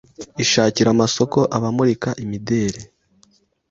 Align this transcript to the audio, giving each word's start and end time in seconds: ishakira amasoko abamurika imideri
ishakira 0.43 0.89
amasoko 0.95 1.39
abamurika 1.57 2.09
imideri 2.23 2.81